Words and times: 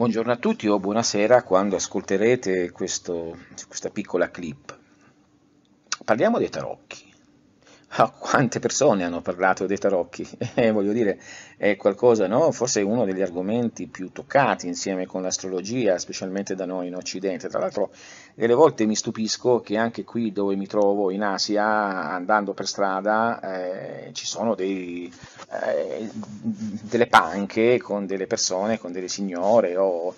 Buongiorno 0.00 0.32
a 0.32 0.36
tutti 0.36 0.66
o 0.66 0.78
buonasera 0.78 1.42
quando 1.42 1.76
ascolterete 1.76 2.70
questo, 2.70 3.36
questa 3.66 3.90
piccola 3.90 4.30
clip. 4.30 4.74
Parliamo 6.02 6.38
dei 6.38 6.48
tarocchi. 6.48 7.09
Oh, 7.98 8.12
quante 8.18 8.60
persone 8.60 9.02
hanno 9.02 9.20
parlato 9.20 9.66
dei 9.66 9.76
tarocchi? 9.76 10.26
Eh, 10.54 10.70
voglio 10.70 10.92
dire, 10.92 11.18
è 11.56 11.76
qualcosa, 11.76 12.26
no? 12.26 12.52
Forse 12.52 12.82
uno 12.82 13.04
degli 13.04 13.20
argomenti 13.20 13.88
più 13.88 14.12
toccati 14.12 14.66
insieme 14.66 15.06
con 15.06 15.22
l'astrologia, 15.22 15.98
specialmente 15.98 16.54
da 16.54 16.66
noi 16.66 16.86
in 16.86 16.94
Occidente. 16.94 17.48
Tra 17.48 17.58
l'altro, 17.58 17.90
delle 18.34 18.54
volte 18.54 18.86
mi 18.86 18.94
stupisco 18.94 19.60
che 19.60 19.76
anche 19.76 20.04
qui 20.04 20.32
dove 20.32 20.54
mi 20.54 20.66
trovo, 20.66 21.10
in 21.10 21.22
Asia, 21.22 21.64
andando 22.10 22.52
per 22.52 22.66
strada, 22.66 23.40
eh, 23.40 24.12
ci 24.12 24.26
sono 24.26 24.54
dei, 24.54 25.12
eh, 25.64 26.08
delle 26.82 27.06
panche 27.06 27.78
con 27.78 28.06
delle 28.06 28.26
persone, 28.26 28.78
con 28.78 28.92
delle 28.92 29.08
signore 29.08 29.76
o 29.76 30.14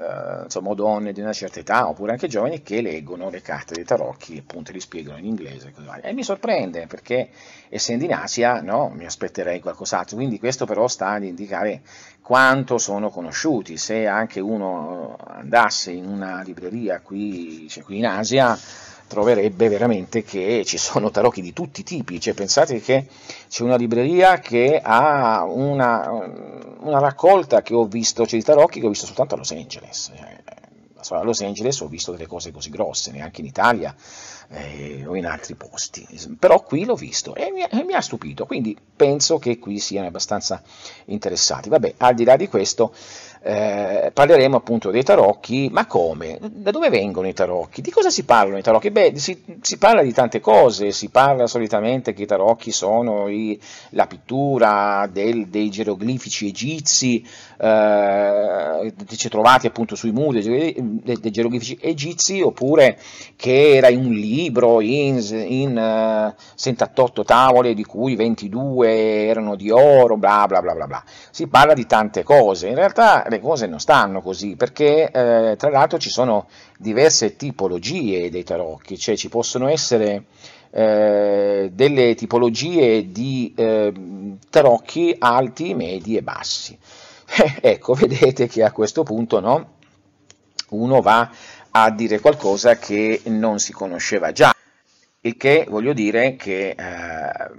eh, 0.00 0.44
insomma, 0.44 0.72
donne 0.72 1.12
di 1.12 1.20
una 1.20 1.34
certa 1.34 1.60
età, 1.60 1.86
oppure 1.86 2.12
anche 2.12 2.26
giovani, 2.26 2.62
che 2.62 2.80
leggono 2.80 3.28
le 3.28 3.42
carte 3.42 3.74
dei 3.74 3.84
tarocchi, 3.84 4.38
appunto 4.38 4.72
li 4.72 4.80
spiegano 4.80 5.18
in 5.18 5.26
inglese. 5.26 5.74
E 6.00 6.12
mi 6.14 6.22
sorprende, 6.22 6.86
perché 6.86 7.28
essendo 7.68 8.04
in 8.04 8.14
Asia, 8.14 8.62
no, 8.62 8.88
mi 8.88 9.04
aspetterei 9.04 9.60
qualcos'altro. 9.60 10.16
Quindi 10.16 10.38
questo 10.38 10.64
però 10.64 10.88
sta 10.88 11.10
ad 11.10 11.24
indicare 11.24 11.82
quanto 12.22 12.78
sono 12.78 13.10
conosciuti. 13.10 13.76
Se 13.76 14.06
anche 14.06 14.40
uno 14.40 15.16
andasse 15.18 15.90
in 15.90 16.06
una 16.06 16.40
libreria 16.42 17.00
qui, 17.00 17.68
cioè 17.68 17.82
qui 17.84 17.98
in 17.98 18.06
Asia, 18.06 18.58
troverebbe 19.10 19.68
veramente 19.68 20.22
che 20.22 20.62
ci 20.64 20.78
sono 20.78 21.10
tarocchi 21.10 21.42
di 21.42 21.52
tutti 21.52 21.80
i 21.80 21.84
tipi, 21.84 22.20
cioè 22.20 22.32
pensate 22.32 22.80
che 22.80 23.08
c'è 23.48 23.64
una 23.64 23.74
libreria 23.74 24.38
che 24.38 24.80
ha 24.80 25.44
una, 25.44 26.08
una 26.78 27.00
raccolta 27.00 27.60
che 27.60 27.74
ho 27.74 27.86
visto, 27.86 28.24
cioè 28.24 28.38
di 28.38 28.44
tarocchi 28.44 28.78
che 28.78 28.86
ho 28.86 28.88
visto 28.88 29.06
soltanto 29.06 29.34
a 29.34 29.38
Los 29.38 29.50
Angeles, 29.50 30.12
cioè, 31.02 31.18
a 31.18 31.22
Los 31.24 31.40
Angeles 31.40 31.80
ho 31.80 31.88
visto 31.88 32.12
delle 32.12 32.28
cose 32.28 32.52
così 32.52 32.70
grosse, 32.70 33.10
neanche 33.10 33.40
in 33.40 33.48
Italia 33.48 33.92
eh, 34.48 35.04
o 35.04 35.16
in 35.16 35.26
altri 35.26 35.56
posti, 35.56 36.06
però 36.38 36.62
qui 36.62 36.84
l'ho 36.84 36.94
visto 36.94 37.34
e 37.34 37.50
mi, 37.50 37.62
e 37.62 37.82
mi, 37.82 37.94
ha 37.94 38.00
stupito, 38.00 38.46
quindi 38.46 38.78
penso 38.94 39.38
che 39.38 39.58
qui 39.58 39.80
siano 39.80 40.06
abbastanza 40.06 40.62
interessati. 41.06 41.68
Vabbè, 41.68 41.94
al 41.96 42.14
di 42.14 42.22
là 42.22 42.36
di 42.36 42.46
questo, 42.46 42.94
eh, 43.42 44.10
parleremo 44.12 44.56
appunto 44.56 44.90
dei 44.90 45.02
tarocchi, 45.02 45.70
ma 45.72 45.86
come? 45.86 46.38
Da 46.40 46.70
dove 46.70 46.90
vengono 46.90 47.26
i 47.26 47.32
tarocchi? 47.32 47.80
Di 47.80 47.90
cosa 47.90 48.10
si 48.10 48.24
parlano 48.24 48.58
i 48.58 48.62
tarocchi? 48.62 48.90
Beh, 48.90 49.12
si, 49.16 49.42
si 49.62 49.78
parla 49.78 50.02
di 50.02 50.12
tante 50.12 50.40
cose, 50.40 50.92
si 50.92 51.08
parla 51.08 51.46
solitamente 51.46 52.12
che 52.12 52.24
i 52.24 52.26
tarocchi 52.26 52.70
sono 52.70 53.28
i, 53.28 53.58
la 53.90 54.06
pittura 54.06 55.08
del, 55.10 55.48
dei 55.48 55.70
geroglifici 55.70 56.48
egizi, 56.48 57.26
eh, 57.58 58.92
trovati 59.30 59.66
appunto 59.66 59.94
sui 59.94 60.10
muri 60.10 60.42
dei, 60.42 60.74
dei, 60.78 61.30
geroglifici 61.30 61.78
egizi, 61.80 62.42
oppure 62.42 62.98
che 63.36 63.76
era 63.76 63.88
in 63.88 64.04
un 64.04 64.12
libro 64.12 64.82
in, 64.82 65.18
in 65.46 66.34
uh, 66.34 66.40
78 66.54 67.24
tavole, 67.24 67.72
di 67.72 67.84
cui 67.84 68.16
22 68.16 69.26
erano 69.28 69.54
di 69.54 69.70
oro, 69.70 70.18
bla 70.18 70.44
bla 70.46 70.60
bla 70.60 70.74
bla 70.74 70.86
bla. 70.86 71.02
Si 71.30 71.46
parla 71.46 71.72
di 71.72 71.86
tante 71.86 72.22
cose, 72.22 72.68
in 72.68 72.74
realtà 72.74 73.28
le 73.30 73.40
cose 73.40 73.66
non 73.66 73.80
stanno 73.80 74.20
così, 74.20 74.56
perché 74.56 75.10
eh, 75.10 75.56
tra 75.56 75.70
l'altro 75.70 75.98
ci 75.98 76.10
sono 76.10 76.48
diverse 76.76 77.36
tipologie 77.36 78.30
dei 78.30 78.44
tarocchi, 78.44 78.98
cioè 78.98 79.16
ci 79.16 79.28
possono 79.28 79.68
essere 79.68 80.24
eh, 80.70 81.70
delle 81.72 82.14
tipologie 82.14 83.10
di 83.10 83.52
eh, 83.56 83.92
tarocchi 84.50 85.16
alti, 85.18 85.74
medi 85.74 86.16
e 86.16 86.22
bassi. 86.22 86.78
ecco, 87.60 87.94
vedete 87.94 88.46
che 88.48 88.62
a 88.62 88.72
questo 88.72 89.02
punto 89.02 89.40
no, 89.40 89.72
uno 90.70 91.00
va 91.00 91.30
a 91.72 91.90
dire 91.90 92.20
qualcosa 92.20 92.76
che 92.76 93.22
non 93.26 93.58
si 93.58 93.72
conosceva 93.72 94.32
già, 94.32 94.52
il 95.22 95.36
che 95.36 95.66
voglio 95.68 95.92
dire 95.92 96.36
che 96.36 96.70
eh, 96.70 97.50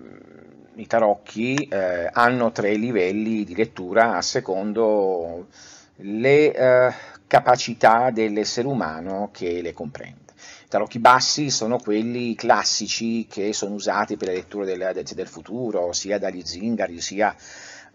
i 0.81 0.88
tarocchi 0.88 1.68
eh, 1.69 2.09
hanno 2.12 2.52
tre 2.52 2.74
livelli 2.74 3.44
di 3.44 3.56
lettura 3.56 4.18
a 4.18 4.22
secondo 4.24 5.47
le 5.97 6.53
eh, 6.53 6.94
capacità 7.28 8.09
dell'essere 8.09 8.68
umano 8.68 9.30
che 9.31 9.62
le 9.62 9.74
comprende. 9.74 10.31
I 10.66 10.68
tarocchi 10.68 10.97
bassi 10.97 11.52
sono 11.52 11.78
quelli 11.78 12.34
classici 12.34 13.28
che 13.28 13.53
sono 13.53 13.75
usati 13.75 14.18
per 14.18 14.30
la 14.30 14.34
lettura 14.34 14.66
del, 14.66 15.03
del, 15.03 15.28
futuro, 15.28 15.94
sia 15.94 16.18
dagli 16.18 16.42
zingari, 16.44 17.00
sia 17.00 17.36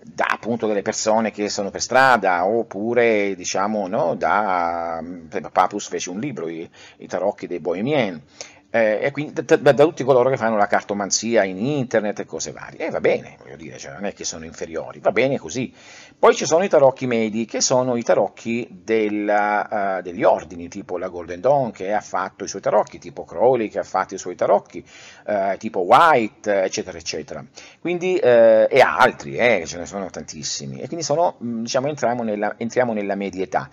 da 0.01 0.27
appunto 0.27 0.69
delle 0.69 0.83
persone 0.83 1.33
che 1.33 1.49
sono 1.49 1.71
per 1.71 1.83
strada, 1.83 2.47
oppure 2.47 3.35
diciamo 3.35 3.89
no, 3.89 4.15
da 4.15 5.03
Papus 5.51 5.89
fece 5.89 6.11
un 6.11 6.21
libro, 6.21 6.49
i, 6.49 6.69
i 6.99 7.07
tarocchi 7.09 7.49
dei 7.49 7.59
Bohemien, 7.59 8.23
eh, 8.71 8.99
e 9.01 9.11
quindi 9.11 9.33
da, 9.33 9.57
da, 9.57 9.75
tutti 9.75 10.05
coloro 10.05 10.29
che 10.29 10.37
fanno 10.37 10.57
la 10.57 10.67
cartomanzia 10.67 11.45
in 11.45 11.59
internet 11.59 12.21
e 12.21 12.25
cose 12.25 12.53
varie. 12.53 12.87
E 12.87 12.91
va 12.91 13.01
bene, 13.01 13.37
voglio 13.39 13.57
dire, 13.57 13.79
cioè, 13.79 13.93
non 13.93 14.05
è 14.05 14.13
che 14.13 14.25
sono 14.25 14.45
inferiori, 14.45 14.99
va 14.99 15.13
bene 15.13 15.39
così. 15.39 15.73
Poi 16.19 16.35
ci 16.35 16.47
sono 16.47 16.65
i 16.65 16.69
tarocchi 16.69 17.07
medi, 17.07 17.45
che 17.45 17.61
sono 17.61 17.97
i 17.97 18.03
tarocchi 18.03 18.69
della, 18.71 19.99
uh, 19.99 20.03
degli 20.03 20.25
ordini, 20.25 20.69
tipo 20.69 20.99
la 20.99 21.09
Golden 21.09 21.41
Dawn 21.41 21.71
che 21.71 21.93
ha 21.93 22.01
fatto 22.01 22.45
i 22.45 22.49
suoi 22.49 22.63
tarocchi, 22.63 22.99
tipo 22.99 23.25
Crowley 23.25 23.69
che 23.69 23.79
ha 23.79 23.85
fatto 23.85 24.15
i 24.15 24.19
suoi 24.19 24.35
tarocchi, 24.35 24.85
uh, 25.27 25.57
tipo 25.59 25.81
White, 25.81 26.63
eccetera, 26.63 26.99
eccetera. 26.99 27.45
Quindi, 27.81 28.19
uh, 28.21 28.67
e 28.69 28.81
altri, 28.81 29.37
eh, 29.37 29.65
ce 29.67 29.79
ne 29.79 29.87
sono 29.87 30.11
tantissimi. 30.11 30.81
E 30.81 30.87
quindi 30.87 31.05
sono, 31.05 31.37
diciamo, 31.39 31.89
entriamo 31.89 32.23
nella, 32.23 32.55
entriamo 32.57 32.93
nella 32.93 33.15
medietà 33.15 33.69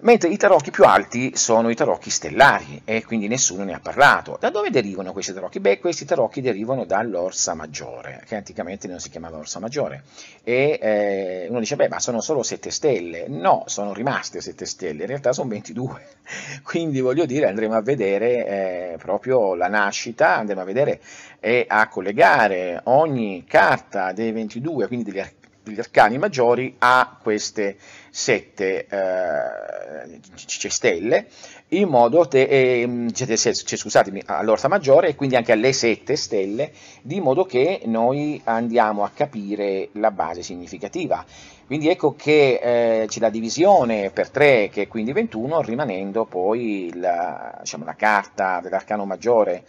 mentre 0.00 0.28
i 0.28 0.36
tarocchi 0.36 0.70
più 0.70 0.84
alti 0.84 1.36
sono 1.36 1.70
i 1.70 1.74
tarocchi 1.74 2.10
stellari 2.10 2.82
e 2.84 3.04
quindi 3.04 3.28
nessuno 3.28 3.64
ne 3.64 3.74
ha 3.74 3.80
parlato. 3.80 4.36
Da 4.40 4.50
dove 4.50 4.70
derivano 4.70 5.12
questi 5.12 5.32
tarocchi? 5.32 5.60
Beh, 5.60 5.78
questi 5.78 6.04
tarocchi 6.04 6.40
derivano 6.40 6.84
dall'Orsa 6.84 7.54
Maggiore, 7.54 8.22
che 8.26 8.36
anticamente 8.36 8.86
non 8.88 9.00
si 9.00 9.10
chiamava 9.10 9.38
Orsa 9.38 9.58
Maggiore, 9.58 10.02
e 10.44 10.78
eh, 10.80 11.46
uno 11.48 11.60
dice, 11.60 11.76
beh, 11.76 11.88
ma 11.88 12.00
sono 12.00 12.20
solo 12.20 12.42
sette 12.42 12.70
stelle. 12.70 13.26
No, 13.28 13.64
sono 13.66 13.92
rimaste 13.92 14.40
sette 14.40 14.66
stelle, 14.66 15.02
in 15.02 15.08
realtà 15.08 15.32
sono 15.32 15.48
22, 15.48 16.06
quindi 16.62 17.00
voglio 17.00 17.26
dire, 17.26 17.48
andremo 17.48 17.74
a 17.74 17.82
vedere 17.82 18.46
eh, 18.46 18.96
proprio 18.98 19.54
la 19.54 19.68
nascita, 19.68 20.36
andremo 20.36 20.60
a 20.60 20.64
vedere 20.64 21.00
e 21.40 21.64
a 21.68 21.88
collegare 21.88 22.80
ogni 22.84 23.44
carta 23.46 24.12
dei 24.12 24.32
22, 24.32 24.86
quindi 24.88 25.10
degli, 25.10 25.24
degli 25.68 25.78
arcani 25.78 26.18
maggiori, 26.18 26.74
a 26.78 27.18
queste 27.22 27.76
sette 28.10 28.86
eh, 28.86 30.20
cestelle, 30.34 31.26
in 31.68 31.88
modo 31.88 32.26
te, 32.26 32.42
eh, 32.42 33.10
scusatemi, 33.12 34.22
all'orsa 34.26 34.68
maggiore 34.68 35.08
e 35.08 35.14
quindi 35.14 35.36
anche 35.36 35.52
alle 35.52 35.72
sette 35.72 36.16
stelle, 36.16 36.72
di 37.02 37.20
modo 37.20 37.44
che 37.44 37.82
noi 37.84 38.40
andiamo 38.44 39.04
a 39.04 39.10
capire 39.14 39.90
la 39.92 40.10
base 40.10 40.42
significativa. 40.42 41.24
Quindi 41.66 41.88
ecco 41.90 42.14
che 42.16 42.60
eh, 43.02 43.06
c'è 43.06 43.20
la 43.20 43.28
divisione 43.28 44.10
per 44.10 44.30
3, 44.30 44.70
che 44.72 44.82
è 44.82 44.88
quindi 44.88 45.12
21, 45.12 45.60
rimanendo 45.60 46.24
poi 46.24 46.90
la, 46.94 47.58
diciamo, 47.60 47.84
la 47.84 47.94
carta 47.94 48.60
dell'arcano 48.62 49.04
maggiore 49.04 49.64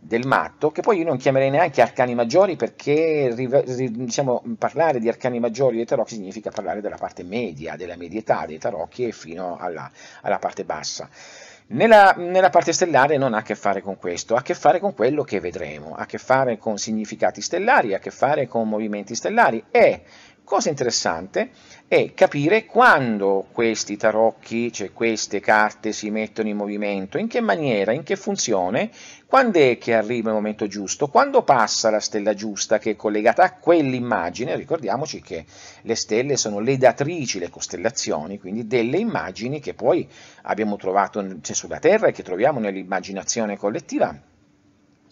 del 0.00 0.26
matto, 0.26 0.70
che 0.70 0.80
poi 0.80 0.98
io 0.98 1.04
non 1.04 1.16
chiamerei 1.16 1.50
neanche 1.50 1.82
arcani 1.82 2.14
maggiori 2.14 2.56
perché 2.56 3.34
diciamo, 3.34 4.42
parlare 4.56 5.00
di 5.00 5.08
arcani 5.08 5.40
maggiori 5.40 5.76
dei 5.76 5.84
tarocchi 5.84 6.14
significa 6.14 6.50
parlare 6.50 6.80
della 6.80 6.96
parte 6.96 7.24
media, 7.24 7.76
della 7.76 7.96
medietà 7.96 8.46
dei 8.46 8.58
tarocchi 8.58 9.06
e 9.06 9.12
fino 9.12 9.56
alla, 9.58 9.90
alla 10.22 10.38
parte 10.38 10.64
bassa. 10.64 11.08
Nella, 11.70 12.14
nella, 12.16 12.48
parte 12.48 12.72
stellare 12.72 13.18
non 13.18 13.34
ha 13.34 13.38
a 13.38 13.42
che 13.42 13.54
fare 13.54 13.82
con 13.82 13.98
questo, 13.98 14.34
ha 14.34 14.38
a 14.38 14.42
che 14.42 14.54
fare 14.54 14.80
con 14.80 14.94
quello 14.94 15.22
che 15.22 15.38
vedremo, 15.38 15.94
ha 15.94 16.02
a 16.02 16.06
che 16.06 16.16
fare 16.16 16.56
con 16.56 16.78
significati 16.78 17.42
stellari, 17.42 17.92
ha 17.92 17.98
a 17.98 18.00
che 18.00 18.10
fare 18.10 18.46
con 18.46 18.66
movimenti 18.66 19.14
stellari 19.14 19.62
e 19.70 20.02
Cosa 20.48 20.70
interessante 20.70 21.50
è 21.86 22.14
capire 22.14 22.64
quando 22.64 23.48
questi 23.52 23.98
tarocchi, 23.98 24.72
cioè 24.72 24.94
queste 24.94 25.40
carte, 25.40 25.92
si 25.92 26.08
mettono 26.08 26.48
in 26.48 26.56
movimento, 26.56 27.18
in 27.18 27.28
che 27.28 27.42
maniera, 27.42 27.92
in 27.92 28.02
che 28.02 28.16
funzione, 28.16 28.90
quando 29.26 29.58
è 29.58 29.76
che 29.76 29.92
arriva 29.92 30.30
il 30.30 30.36
momento 30.36 30.66
giusto, 30.66 31.08
quando 31.08 31.42
passa 31.42 31.90
la 31.90 32.00
stella 32.00 32.32
giusta 32.32 32.78
che 32.78 32.92
è 32.92 32.96
collegata 32.96 33.42
a 33.42 33.56
quell'immagine, 33.56 34.56
ricordiamoci 34.56 35.20
che 35.20 35.44
le 35.82 35.94
stelle 35.94 36.38
sono 36.38 36.60
le 36.60 36.78
datrici, 36.78 37.38
le 37.38 37.50
costellazioni, 37.50 38.38
quindi 38.38 38.66
delle 38.66 38.96
immagini 38.96 39.60
che 39.60 39.74
poi 39.74 40.08
abbiamo 40.44 40.76
trovato 40.76 41.42
cioè, 41.42 41.54
sulla 41.54 41.78
Terra 41.78 42.06
e 42.06 42.12
che 42.12 42.22
troviamo 42.22 42.58
nell'immaginazione 42.58 43.58
collettiva 43.58 44.18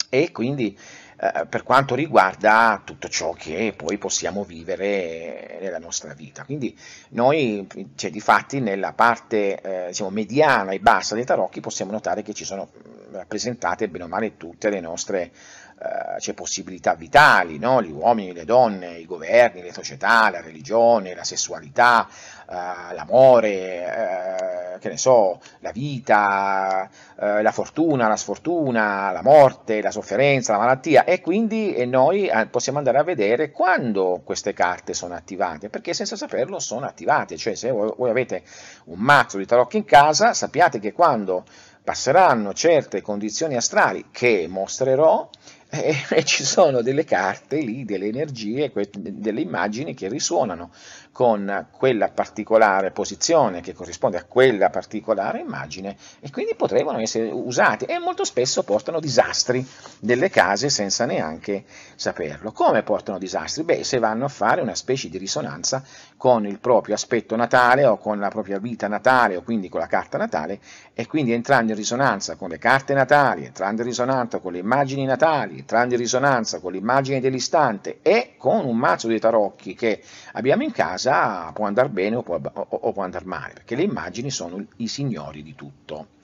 e 0.08 0.32
quindi 0.32 0.78
eh, 1.18 1.46
per 1.48 1.62
quanto 1.62 1.94
riguarda 1.94 2.82
tutto 2.84 3.08
ciò 3.08 3.32
che 3.32 3.72
poi 3.74 3.96
possiamo 3.96 4.44
vivere 4.44 5.58
nella 5.60 5.78
nostra 5.78 6.12
vita. 6.12 6.44
Quindi 6.44 6.76
noi, 7.10 7.66
cioè, 7.94 8.10
di 8.10 8.20
fatti, 8.20 8.60
nella 8.60 8.92
parte 8.92 9.60
eh, 9.60 9.86
diciamo, 9.88 10.10
mediana 10.10 10.72
e 10.72 10.78
bassa 10.78 11.14
dei 11.14 11.24
tarocchi 11.24 11.60
possiamo 11.60 11.90
notare 11.90 12.22
che 12.22 12.34
ci 12.34 12.44
sono 12.44 12.68
rappresentate 13.16 13.88
bene 13.88 14.04
o 14.04 14.08
male 14.08 14.36
tutte 14.36 14.70
le 14.70 14.80
nostre 14.80 15.32
eh, 15.78 16.18
c'è 16.18 16.32
possibilità 16.32 16.94
vitali, 16.94 17.58
no? 17.58 17.82
gli 17.82 17.90
uomini, 17.90 18.32
le 18.32 18.46
donne, 18.46 18.96
i 18.96 19.04
governi, 19.04 19.60
le 19.60 19.74
società, 19.74 20.30
la 20.30 20.40
religione, 20.40 21.14
la 21.14 21.22
sessualità, 21.22 22.08
eh, 22.48 22.94
l'amore, 22.94 24.74
eh, 24.74 24.78
che 24.78 24.88
ne 24.88 24.96
so, 24.96 25.38
la 25.58 25.72
vita, 25.72 26.88
eh, 27.20 27.42
la 27.42 27.52
fortuna, 27.52 28.08
la 28.08 28.16
sfortuna, 28.16 29.10
la 29.10 29.20
morte, 29.22 29.82
la 29.82 29.90
sofferenza, 29.90 30.52
la 30.52 30.58
malattia 30.60 31.04
e 31.04 31.20
quindi 31.20 31.74
eh, 31.74 31.84
noi 31.84 32.30
possiamo 32.50 32.78
andare 32.78 32.96
a 32.96 33.02
vedere 33.02 33.50
quando 33.50 34.22
queste 34.24 34.54
carte 34.54 34.94
sono 34.94 35.14
attivate, 35.14 35.68
perché 35.68 35.92
senza 35.92 36.16
saperlo 36.16 36.58
sono 36.58 36.86
attivate, 36.86 37.36
cioè 37.36 37.54
se 37.54 37.70
voi, 37.70 37.92
voi 37.94 38.08
avete 38.08 38.44
un 38.84 38.98
mazzo 38.98 39.36
di 39.36 39.44
tarocchi 39.44 39.76
in 39.76 39.84
casa 39.84 40.32
sappiate 40.32 40.78
che 40.78 40.94
quando 40.94 41.44
passeranno 41.86 42.52
certe 42.52 43.00
condizioni 43.00 43.54
astrali 43.54 44.06
che 44.10 44.48
mostrerò, 44.50 45.30
e, 45.68 45.96
e, 46.08 46.24
ci 46.24 46.44
sono 46.44 46.80
delle 46.80 47.04
carte 47.04 47.58
lì, 47.58 47.84
delle 47.84 48.06
energie, 48.06 48.72
delle 48.92 49.40
immagini 49.40 49.94
che 49.94 50.08
risuonano 50.08 50.70
con 51.16 51.68
quella 51.70 52.10
particolare 52.10 52.90
posizione 52.90 53.62
che 53.62 53.72
corrisponde 53.72 54.18
a 54.18 54.24
quella 54.24 54.68
particolare 54.68 55.40
immagine 55.40 55.96
e 56.20 56.30
quindi 56.30 56.54
potrebbero 56.54 56.98
essere 56.98 57.30
usati 57.30 57.86
e 57.86 57.98
molto 57.98 58.22
spesso 58.22 58.62
portano 58.64 59.00
disastri 59.00 59.66
delle 59.98 60.28
case 60.28 60.68
senza 60.68 61.06
neanche 61.06 61.64
saperlo. 61.94 62.52
Come 62.52 62.82
portano 62.82 63.16
disastri? 63.16 63.62
Beh, 63.62 63.82
se 63.82 63.98
vanno 63.98 64.26
a 64.26 64.28
fare 64.28 64.60
una 64.60 64.74
specie 64.74 65.08
di 65.08 65.16
risonanza 65.16 65.82
con 66.18 66.46
il 66.46 66.58
proprio 66.58 66.94
aspetto 66.94 67.34
natale 67.34 67.86
o 67.86 67.96
con 67.96 68.18
la 68.18 68.28
propria 68.28 68.58
vita 68.58 68.86
natale 68.86 69.36
o 69.36 69.42
quindi 69.42 69.70
con 69.70 69.80
la 69.80 69.86
carta 69.86 70.18
natale 70.18 70.60
e 70.92 71.06
quindi 71.06 71.32
entrando 71.32 71.72
in 71.72 71.78
risonanza 71.78 72.36
con 72.36 72.50
le 72.50 72.58
carte 72.58 72.92
natali, 72.92 73.46
entrando 73.46 73.80
in 73.80 73.88
risonanza 73.88 74.38
con 74.38 74.52
le 74.52 74.58
immagini 74.58 75.06
natali, 75.06 75.55
entrando 75.58 75.94
in 75.94 76.00
risonanza 76.00 76.60
con 76.60 76.72
l'immagine 76.72 77.20
dell'istante 77.20 77.98
e 78.02 78.34
con 78.36 78.64
un 78.64 78.76
mazzo 78.76 79.08
di 79.08 79.18
tarocchi 79.18 79.74
che 79.74 80.02
abbiamo 80.32 80.62
in 80.62 80.72
casa, 80.72 81.50
può 81.52 81.66
andare 81.66 81.88
bene 81.88 82.16
o 82.16 82.22
può, 82.22 82.38
o, 82.40 82.66
o 82.70 82.92
può 82.92 83.02
andare 83.02 83.24
male, 83.24 83.52
perché 83.54 83.76
le 83.76 83.82
immagini 83.82 84.30
sono 84.30 84.64
i 84.76 84.88
signori 84.88 85.42
di 85.42 85.54
tutto. 85.54 86.14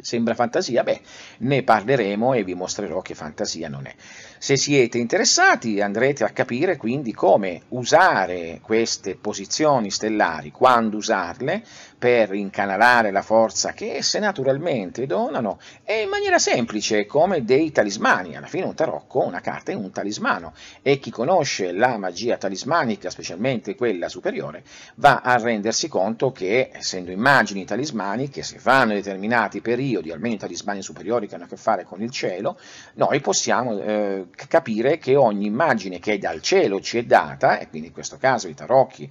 Sembra 0.00 0.34
fantasia? 0.34 0.82
Beh, 0.82 1.00
ne 1.38 1.62
parleremo 1.62 2.34
e 2.34 2.44
vi 2.44 2.54
mostrerò 2.54 3.00
che 3.00 3.14
fantasia 3.14 3.68
non 3.68 3.86
è. 3.86 3.94
Se 4.38 4.56
siete 4.56 4.98
interessati 4.98 5.80
andrete 5.80 6.24
a 6.24 6.30
capire 6.30 6.76
quindi 6.76 7.12
come 7.12 7.62
usare 7.68 8.60
queste 8.62 9.16
posizioni 9.16 9.90
stellari, 9.90 10.50
quando 10.50 10.96
usarle, 10.96 11.62
per 11.98 12.32
incanalare 12.32 13.10
la 13.10 13.22
forza 13.22 13.72
che 13.72 13.96
esse 13.96 14.20
naturalmente 14.20 15.06
donano 15.06 15.58
e 15.84 16.02
in 16.02 16.08
maniera 16.08 16.38
semplice 16.38 17.06
come 17.06 17.44
dei 17.44 17.72
talismani. 17.72 18.36
Alla 18.36 18.46
fine 18.46 18.66
un 18.66 18.74
tarocco, 18.74 19.24
una 19.24 19.40
carta 19.40 19.72
è 19.72 19.74
un 19.74 19.90
talismano 19.90 20.54
e 20.80 21.00
chi 21.00 21.10
conosce 21.10 21.72
la 21.72 21.98
magia 21.98 22.36
talismanica, 22.36 23.10
specialmente 23.10 23.74
quella 23.74 24.08
superiore, 24.08 24.62
va 24.96 25.20
a 25.22 25.36
rendersi 25.38 25.88
conto 25.88 26.30
che 26.30 26.70
essendo 26.72 27.10
immagini 27.10 27.64
talismani 27.64 28.28
che 28.28 28.44
si 28.44 28.58
fanno 28.58 28.92
in 28.92 28.98
determinati 28.98 29.60
periodi, 29.78 30.10
almeno 30.10 30.34
i 30.34 30.38
talismani 30.38 30.82
superiori 30.82 31.28
che 31.28 31.36
hanno 31.36 31.44
a 31.44 31.46
che 31.46 31.56
fare 31.56 31.84
con 31.84 32.02
il 32.02 32.10
cielo, 32.10 32.58
noi 32.94 33.20
possiamo 33.20 33.80
eh, 33.80 34.26
capire 34.48 34.98
che 34.98 35.14
ogni 35.14 35.46
immagine 35.46 36.00
che 36.00 36.18
dal 36.18 36.42
cielo 36.42 36.80
ci 36.80 36.98
è 36.98 37.04
data, 37.04 37.60
e 37.60 37.68
quindi 37.68 37.86
in 37.88 37.94
questo 37.94 38.16
caso 38.18 38.48
i 38.48 38.54
tarocchi 38.54 39.08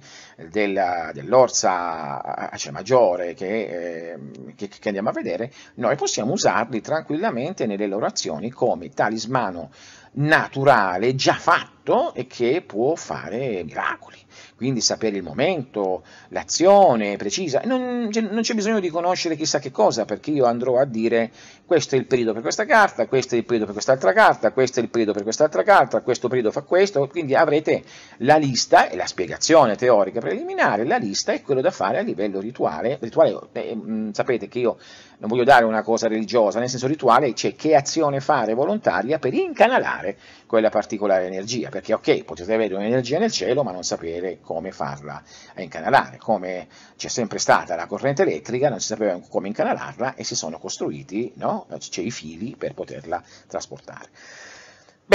dell'Orsa 0.50 2.50
cioè 2.56 2.72
maggiore 2.72 3.32
che, 3.32 4.12
eh, 4.12 4.18
che, 4.54 4.68
che, 4.68 4.88
andiamo 4.88 5.08
a 5.08 5.12
vedere, 5.12 5.50
noi 5.76 5.96
possiamo 5.96 6.32
usarli 6.32 6.82
tranquillamente 6.82 7.64
nelle 7.64 7.86
loro 7.86 8.04
azioni 8.04 8.50
come 8.50 8.90
talismano 8.90 9.70
naturale 10.12 11.14
già 11.14 11.34
fatto 11.34 12.12
e 12.14 12.26
che 12.26 12.62
può 12.66 12.94
fare 12.94 13.62
miracoli. 13.64 14.16
Quindi 14.56 14.80
sapere 14.80 15.16
il 15.16 15.22
momento, 15.22 16.02
l'azione 16.30 17.16
precisa, 17.16 17.62
non, 17.64 18.10
non 18.10 18.40
c'è 18.40 18.54
bisogno 18.54 18.80
di 18.80 18.88
conoscere 18.88 19.36
chissà 19.36 19.60
che 19.60 19.70
cosa, 19.70 20.04
perché 20.04 20.32
io 20.32 20.46
andrò 20.46 20.78
a 20.78 20.84
dire 20.84 21.30
questo 21.64 21.94
è 21.94 21.98
il 21.98 22.06
periodo 22.06 22.32
per 22.32 22.42
questa 22.42 22.64
carta, 22.64 23.06
questo 23.06 23.36
è 23.36 23.38
il 23.38 23.44
periodo 23.44 23.66
per 23.66 23.74
quest'altra 23.74 24.12
carta, 24.12 24.50
questo 24.50 24.80
è 24.80 24.82
il 24.82 24.88
periodo 24.88 25.12
per 25.12 25.22
quest'altra 25.22 25.62
carta, 25.62 26.00
questo 26.00 26.26
periodo 26.26 26.50
fa 26.50 26.62
questo, 26.62 27.06
quindi 27.06 27.36
avrete 27.36 27.84
la 28.18 28.36
lista 28.36 28.88
e 28.88 28.96
la 28.96 29.06
spiegazione 29.06 29.76
teorica 29.76 30.18
preliminare, 30.18 30.84
la 30.84 30.96
lista 30.96 31.32
è 31.32 31.40
quello 31.40 31.60
da 31.60 31.70
fare 31.70 31.98
a 31.98 32.02
livello 32.02 32.40
rituale, 32.40 32.98
rituale 33.00 33.38
eh, 33.52 33.76
mh, 33.76 34.12
sapete 34.12 34.48
che 34.48 34.58
io 34.58 34.78
non 35.18 35.28
voglio 35.28 35.44
dare 35.44 35.64
una 35.64 35.82
cosa 35.82 36.06
religiosa, 36.06 36.60
nel 36.60 36.68
senso 36.68 36.86
rituale 36.86 37.32
c'è 37.32 37.56
che 37.56 37.74
azione 37.74 38.20
fare 38.20 38.54
volontaria 38.54 39.18
per 39.18 39.34
incanalare 39.34 40.16
quella 40.46 40.70
particolare 40.70 41.26
energia, 41.26 41.68
perché 41.70 41.92
ok, 41.92 42.24
potete 42.24 42.54
avere 42.54 42.74
un'energia 42.74 43.18
nel 43.18 43.32
cielo 43.32 43.64
ma 43.64 43.72
non 43.72 43.82
sapere 43.82 44.38
come 44.40 44.70
farla 44.70 45.20
a 45.54 45.62
incanalare, 45.62 46.18
come 46.18 46.68
c'è 46.96 47.08
sempre 47.08 47.38
stata 47.38 47.74
la 47.74 47.86
corrente 47.86 48.22
elettrica, 48.22 48.68
non 48.68 48.80
si 48.80 48.86
sapeva 48.86 49.20
come 49.28 49.48
incanalarla 49.48 50.14
e 50.14 50.22
si 50.22 50.36
sono 50.36 50.58
costruiti, 50.58 51.32
no? 51.36 51.66
c'è 51.78 52.02
i 52.02 52.10
fili 52.12 52.54
per 52.56 52.74
poterla 52.74 53.22
trasportare. 53.48 54.08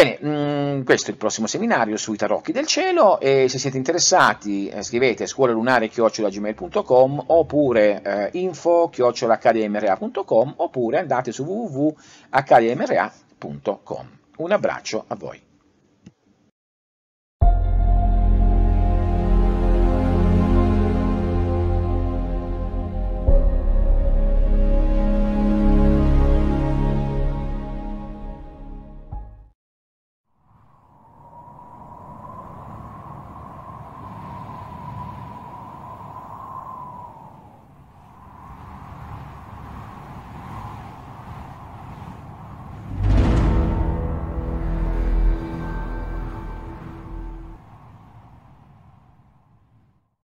Bene, 0.04 0.20
mm, 0.22 0.84
questo 0.84 1.08
è 1.08 1.12
il 1.12 1.18
prossimo 1.18 1.48
seminario 1.48 1.96
sui 1.96 2.18
tarocchi 2.18 2.52
del 2.52 2.66
cielo 2.66 3.22
e 3.22 3.48
se 3.48 3.58
siete 3.58 3.78
interessati 3.78 4.68
eh, 4.68 4.84
scrivete 4.84 5.26
scuolalunare.gmail.com 5.26 7.24
oppure 7.28 8.02
eh, 8.02 8.30
info.accademra.com 8.38 10.56
oppure 10.58 11.00
andate 11.00 11.32
su 11.32 11.46
www.accademra.com. 11.46 14.10
Un 14.36 14.52
abbraccio 14.52 15.06
a 15.08 15.16
voi. 15.16 15.42